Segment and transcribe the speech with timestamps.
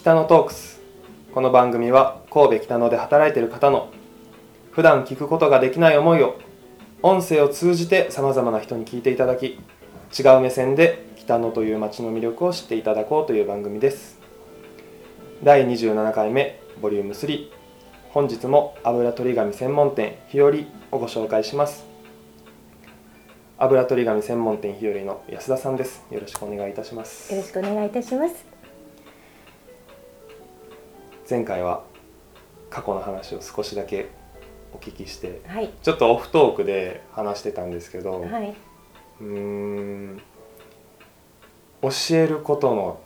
[0.00, 0.80] 北野トークス。
[1.34, 3.90] この番組は神戸北野で働いている方の
[4.70, 6.38] 普段聞くことができない思いを
[7.02, 9.58] 音声を通じてさまざまな人に聞いていただき
[10.18, 14.18] 違う目線で北野という街の魅力を知っていただこうという番組です。
[15.44, 17.50] 第27回目ボリューム3
[18.08, 20.48] 本日も油取り紙専門店日和
[20.92, 21.84] をご紹介します。
[23.58, 26.06] 油取り紙専門店日和の安田さんです。
[26.10, 27.34] よろしくお願いいたします。
[27.34, 28.49] よろしくお願いいたします。
[31.30, 31.84] 前回は
[32.70, 34.08] 過去の話を少しだけ
[34.72, 35.70] お聞きしてはい。
[35.80, 38.52] ちょっとオフトークで話してたんですけど、はい。
[39.20, 40.20] うーん
[41.82, 43.00] 教えることの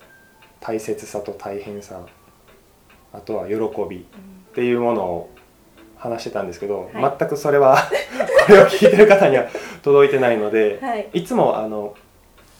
[0.61, 2.01] 大切さと大変さ
[3.13, 3.57] あとは喜
[3.91, 5.31] びっていうものを
[5.99, 7.17] 話してたんですけど、はい。
[7.19, 7.77] 全くそれは
[8.47, 9.49] これを聞いてる方には
[9.83, 11.11] 届いてないので、はい。
[11.13, 11.95] いつもあの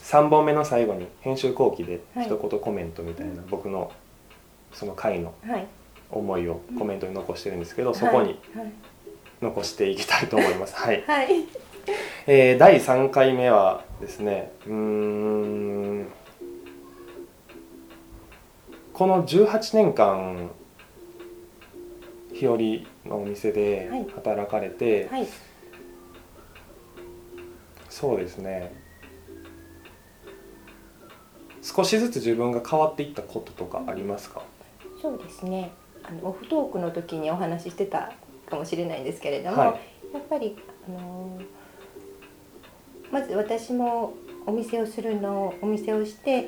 [0.03, 2.27] 3本目の最後に編集後期ではい。
[2.27, 3.91] 一言コメントみたいな、僕の
[4.75, 5.67] その回のはい。
[6.11, 8.73] 思いをコメントに残してるんですけど、そこにはい。
[9.41, 10.77] 残していきたいと思います。
[10.77, 11.47] はい、はい。
[12.27, 16.09] えー第3回目はですねうーん
[18.95, 20.51] この18年間
[22.33, 22.57] 日和
[23.09, 24.07] のお店ではい。
[24.15, 25.27] 働かれて、はい。
[27.89, 28.73] そうですね。
[31.63, 34.43] 少しずつ自分が変わっていったこととかありますか、
[35.05, 35.71] そうですね。
[36.03, 38.15] あのオフトークの時にお話ししてた
[38.49, 40.15] かもしれないんですけれども、はい。
[40.15, 40.57] やっぱり
[40.89, 41.45] あのー
[43.13, 44.15] まず私も
[44.47, 46.47] お店をするのお店をして、えっ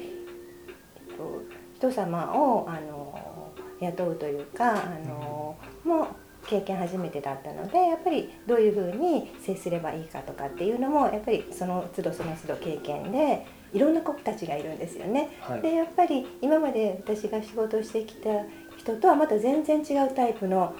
[1.18, 1.42] と、
[1.76, 6.06] 人様をあのー雇うというかあのーもう
[6.46, 15.28] 経験初めてだったのでやっぱりどういうふうに接すればいいかとかっていうのもやっぱりその都度その都度経験でいろんな子たちがいるんですよね。
[15.40, 18.28] はいでやっぱり今まで私が仕事をしてきた
[18.78, 20.72] 人とはまた全然違うタイプの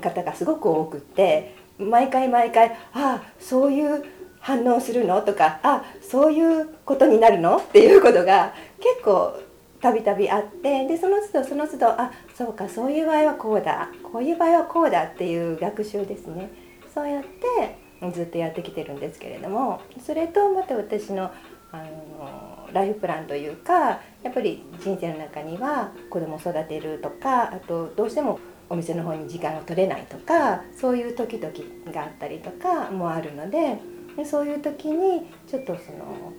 [0.00, 4.04] 方がすごく多くって毎回毎回「ああそういう
[4.40, 9.34] 反応するの?」とか「あそういうことになるの?」っていうことが結構
[9.80, 16.50] たびたびあってでその都度その都度「あそうかそういう場合はこうだこういう場合はこうだ」っていう学習ですね。
[16.92, 21.30] そうやってずっとやってきてるんですけれどもそれとまた私の
[21.70, 28.38] あのライフプランというかやっぱり人生の中には子供を育てるとかあとどうしても
[28.70, 31.52] お店の方に時間が取れないとかそういう時々
[31.92, 33.78] があったりとかもあるので
[34.16, 36.32] でそういう時にちょっとその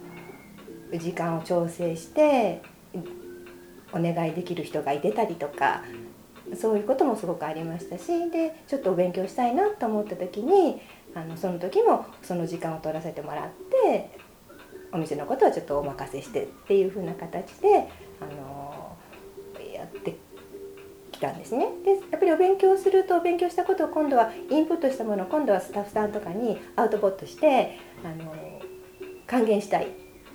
[1.00, 2.62] 時間を調整して
[3.94, 5.84] お願いできる人がいてたりとか
[6.56, 10.82] そういうこともすごくありましたしでちょっとお勉強したいなと思った時に
[11.16, 13.50] あのその時もその時間を取らせてもらっ
[13.84, 14.12] て
[14.92, 17.88] お店のことはちょっとお任せしてっていう風な形で
[18.20, 18.98] あの
[19.74, 20.18] やって
[21.12, 21.68] きたんですね。
[21.84, 28.34] でやっぱりお勉強するとお勉強したことを今度はインプットしたものを今度はスタッフさんとかにアウトプットしてあの
[29.28, 29.88] 還元したい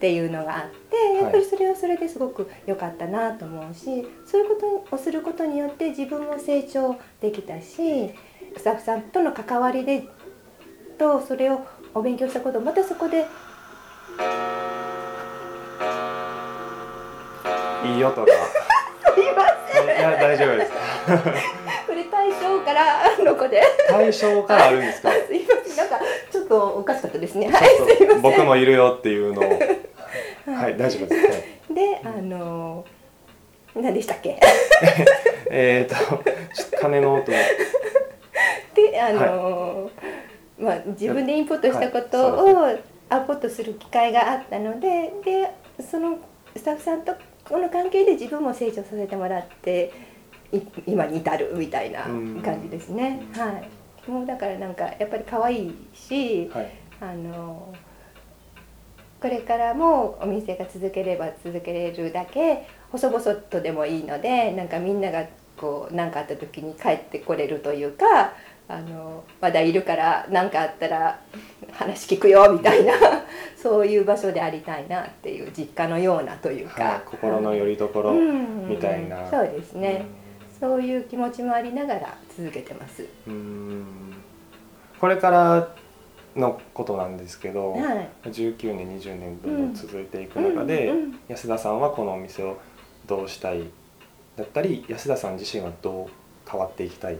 [0.04, 8.10] っていうのがあってやっぱりそれはそれですごく良かったなと思うしそういうことをすることによって自分も成長できたし
[8.54, 10.04] スタッフさんとの関わりで
[10.98, 11.60] とそれを
[11.94, 13.25] お勉強したことをまたそこで
[17.86, 18.26] いい音が。
[18.26, 19.84] すいません。
[19.84, 20.72] いや大丈夫です。
[21.86, 23.62] これ大将からの子で。
[23.88, 25.10] 対象からあるんですか？
[25.26, 25.76] すいません。
[25.76, 26.00] なんか
[26.31, 27.48] ちょっとおかしかったですね。
[27.48, 28.22] ちはいすいません。
[28.22, 29.59] と僕もいるよっていうのを
[30.54, 30.76] はい。
[30.76, 32.84] 大丈夫です、はい、であの
[33.75, 34.38] 何でしたっけ？
[35.50, 35.94] えっ、と
[36.54, 37.32] ちょっと鐘の音。
[37.32, 37.38] が
[38.75, 39.91] であの、
[40.59, 42.75] まあ自分でインプットしたことはい。
[42.75, 42.78] を
[43.10, 45.50] アウトプットする機会があったのでで
[45.82, 46.19] その
[46.56, 47.15] スタッフさんと
[47.48, 49.92] この関係で自分も成長させてもらって
[50.53, 52.04] い今に至るみたいな
[52.42, 53.22] 感じですね。
[53.34, 53.62] は
[54.06, 54.10] い。
[54.10, 56.71] もうだからなんかやっぱり可愛いしはい。
[57.00, 57.75] あの
[59.25, 65.25] これからもお店が続ければ続けれるだけ細々とでもいいのでなんかみんなが
[65.57, 68.34] こう何かあった時に帰ってこれるというか
[68.69, 71.19] あのまだいるから何かあったら
[71.72, 72.93] 話聞くよみたいな
[73.57, 78.69] そういう場所でありたいなっていう実家のようなというか、はい、心の拠り所うん。
[78.69, 80.04] みたいな、そうですね、
[80.60, 83.09] そういう気持ちもありながら続けてます。
[83.27, 83.87] うーん。
[85.01, 85.69] これから
[86.36, 88.10] のことなんですけど、はい。
[88.25, 91.19] 19年20年どんどん続いていく中で、うんうん。
[91.28, 92.59] 安田さんはこのお店を
[93.07, 93.65] どうしたい
[94.36, 97.19] だったり安田さん自身はどう変わっていきたい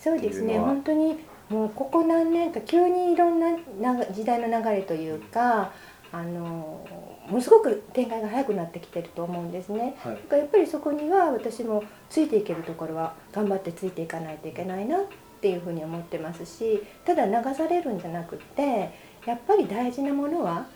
[0.00, 0.58] そうですね。
[0.58, 1.18] 本当に
[1.48, 3.50] もうここ何年か急にいろんな
[3.80, 5.72] な時代の流れというか
[6.10, 6.86] あの
[7.26, 9.96] ものすごく展開が早くなってきてると思うんですね。
[9.98, 10.14] はい。
[10.14, 15.00] だからやっぱりそこには私もついていけるところは頑張ってついていかないといけないなっ
[15.40, 18.90] ていうふうに思ってますしただ流されるんじゃなくって
[19.26, 20.66] やっぱり大事なものは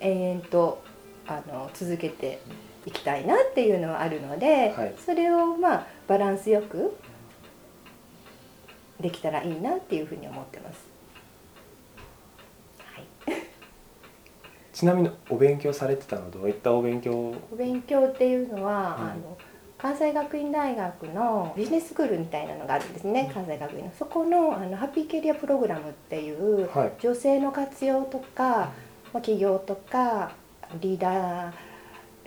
[0.00, 0.82] 延々と
[1.26, 2.40] あの続けて
[2.84, 4.94] いきたいなっていうのはあるので、はい。
[4.98, 6.96] それをまあバランスよく
[9.00, 10.84] できたらいいなっていうふうに思ってます。
[12.78, 13.04] はい。
[14.72, 17.12] ちなみにお勉強されてたのはどういったお勉強？
[17.12, 19.38] をお勉強っていうのは、うんあの
[19.82, 23.90] 関西学院大学のビジネススクールみたいなのがあるんですね、関西学院の。
[23.98, 26.92] そこのあのハッピーキャリアプログラムっていうはい。
[27.00, 28.70] 女性の活用とか、ま
[29.14, 30.30] あ、企業とか
[30.80, 31.52] リーダー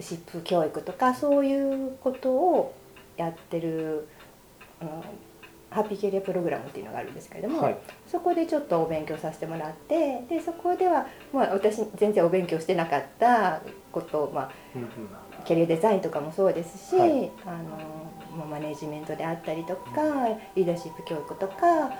[0.01, 2.75] シップ教育とかそういうことを
[3.15, 4.09] やってる
[4.81, 5.05] あの
[5.75, 7.77] ハッピーキャリアプログラムっていうのがあるんですけれども、はい。
[8.07, 13.61] そこでちょっとお勉強させてもらってでそこでは、まあ、私全然お勉強してなかった
[13.91, 14.89] ことを、まあ、うんうん。
[15.43, 17.29] キャリアデザインとかもそうですし、はい。
[17.45, 17.63] あの
[18.37, 20.01] まあマネジメントであったりとか
[20.55, 21.91] リーダーシップ教育とか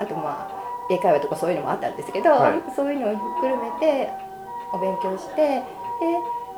[0.00, 2.62] あとまあ英会話とかそういうのもあったんですけど、はい。
[2.76, 4.10] そういうのをひっくるめて
[4.72, 5.64] お勉強してで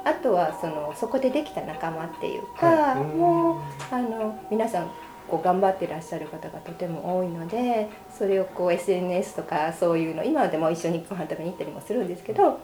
[0.04, 3.04] あとはそのそこでできた仲間っていうか、はい。
[3.04, 3.60] もう
[3.94, 4.90] あの皆さん
[5.30, 12.60] こう頑張ってらっしゃる方がとても多いのでそれをこう SNS とかそういうの今でも一緒にご飯食べに行ったりもするんですけど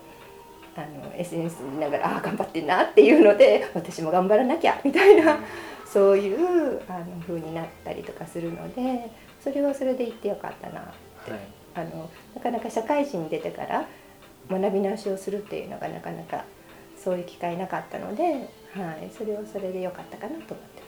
[0.77, 5.39] あの SNS 見ながらああ頑張ってんなっていうので私も頑張らなきゃみたいな
[5.91, 9.11] そういうあの風になったりとかするので
[9.43, 13.87] それはそれで言ってよかったなはいあのなかなか社会人に出てから
[14.51, 16.45] 学び直しをするっていうのがなかなか
[16.97, 20.86] そういう機会なかったので、はい、それはそれでよかったかなと思ってます。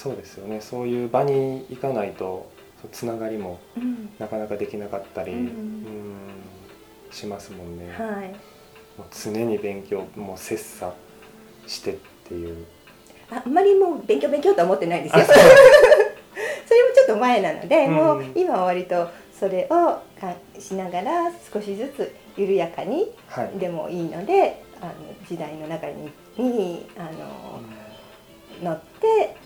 [0.00, 0.62] そうですよね。
[0.62, 2.50] そういう場に行かないと
[2.90, 4.08] つながりもうん。
[4.18, 5.42] なかなかできなかったり、ううん。
[5.42, 6.30] ん、
[7.10, 8.28] しますもんね、はい、
[8.96, 10.92] もう常に勉強もう切磋
[11.66, 12.64] してっていう。
[13.30, 15.22] ああんまりもう勉強勉強とは思ってないですよ。
[15.22, 17.94] あ それもちょっと前なので、うん。
[17.94, 19.06] もう今は割と
[19.38, 19.74] それを
[20.18, 24.92] かしながら少しずつ緩やかにはい、でもいいのであの
[25.28, 27.60] 時代の中ににあの
[28.62, 29.36] 乗って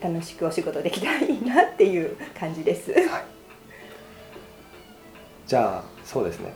[0.00, 2.92] 楽しくお仕事できたらいいなっていう感じです。
[2.92, 3.02] はい、
[5.46, 6.54] じゃあそうですね。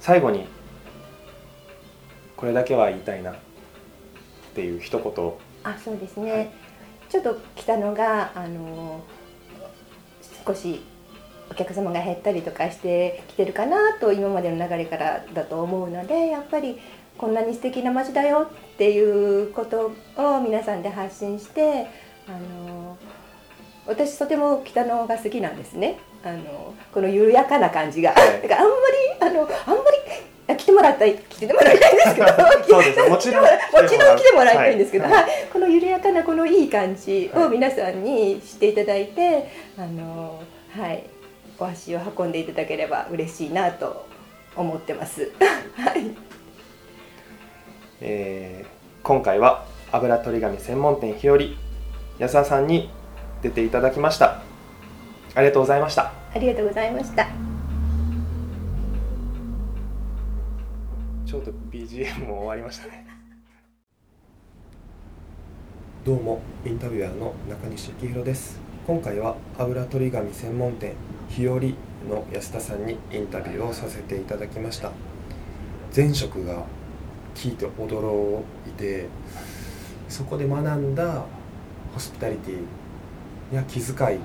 [0.00, 0.46] 最後に
[2.36, 3.34] これだけは言いたいなっ
[4.54, 6.50] ていう一言あそうですね、はい
[7.12, 9.04] ちょっと来たのがあの
[10.46, 10.80] 少し
[11.50, 16.80] お客様が減ったりとかしてきてるかなと今までの流れからだと思うのでやっぱり
[17.18, 21.86] こんなに素敵な街だよっていうことを皆さんで発信して
[22.28, 22.96] あの
[23.86, 25.98] 私とても北野が好きなんですね。
[26.24, 28.74] あのこの緩やかな感じが、はいだからあんま
[29.28, 29.98] りあのあんまり
[30.48, 32.26] あ来てもらったい来てもらいたいんですけど。
[32.68, 35.12] そうですもちろんもちろん来てもらいたいんですけど、はい。
[35.14, 35.24] はい。
[35.52, 40.40] この緩やかなこのいい感じはいを皆さんに知っていただいて、あの
[40.76, 41.04] はい
[41.58, 44.06] お足を運んでいただければ嬉しいなと
[44.56, 45.32] 思ってます。
[45.76, 46.10] はい、
[48.00, 51.36] えー今回は油取り紙専門店日和
[52.22, 52.88] 安田さんに
[53.42, 54.42] 出ていただきました。
[55.34, 56.12] ありがとうございました。
[56.32, 57.26] ありがとうございました。
[61.26, 63.04] ちょうど BGM も終わりましたね。
[66.06, 68.60] どうもインタビュアーの中西幸宏です。
[68.86, 70.92] 今回は油取り紙専門店
[71.28, 74.92] 日和の安田さんにインタビューをさせていただきました。
[75.92, 76.62] 前職が
[77.34, 79.08] 聞いて驚いて
[80.08, 81.24] そこで学んだ
[81.92, 84.20] ホスピタリティや気遣いっ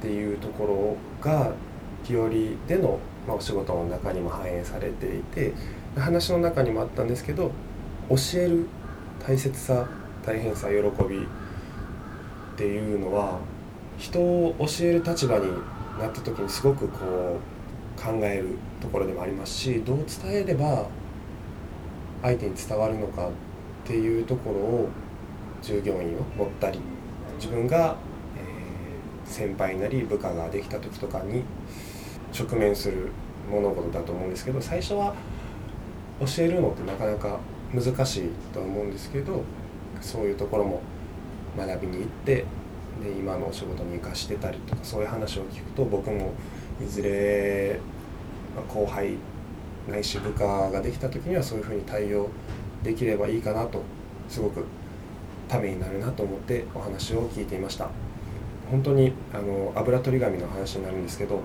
[0.00, 1.52] ていうところが
[2.04, 5.52] 日和での、まあ、お仕事の中にも反映されていて
[5.96, 7.50] 話の中にもあったんですけど
[8.08, 8.66] 教える
[9.24, 9.86] 大切さ
[10.24, 11.26] 大変さ喜びっ
[12.56, 13.38] ていうのは
[13.98, 15.46] 人を教える立場に
[15.98, 20.86] なった時にすごくこう考えるところでもありますしどう伝えれば
[22.22, 23.32] 相手に伝わるのかっ
[23.84, 24.88] ていうところを
[25.62, 26.80] 従業員を持ったり
[27.36, 27.96] 自分が、
[29.24, 31.44] 先輩なり部下ができた時とかに
[32.36, 33.12] 直面する
[33.50, 35.14] 物事だと思うんですけど最初は
[36.20, 37.38] 教えるのってなかなか
[37.72, 39.42] 難しいと思うんですけど
[40.00, 40.82] そういうところも
[41.56, 42.44] 学びに行って
[43.02, 46.32] で今のお仕事に生かしてたりとかそういう話を聞くと僕も
[46.82, 47.80] いずれ
[48.54, 49.16] ま後輩
[49.88, 52.28] ないし部下ができた時にはそういうふうに対応
[52.82, 53.82] できればいいかなと
[54.28, 54.64] すごく
[55.50, 57.90] ためになるなと思ってお話を聞いていました。
[58.70, 61.40] 本当にあの油取り紙の話になるんですけど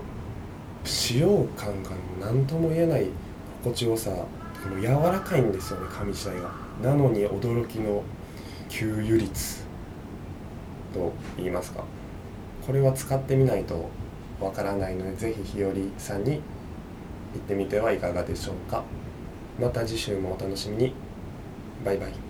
[0.84, 3.08] 使用感が何とも言えない
[3.64, 4.10] 心地よさ
[4.62, 6.52] でも柔らかいんですよね紙自体が。
[6.82, 8.04] なのに驚きの
[8.68, 9.64] 吸油率
[10.94, 11.82] と言いますか。
[12.64, 13.88] これは使ってみないと
[14.40, 16.38] わからないのでぜひ日和さんに行
[17.38, 18.84] ってみてはいかがでしょうか。
[19.60, 20.94] また次週もお楽しみに。
[21.84, 22.25] バイバイ。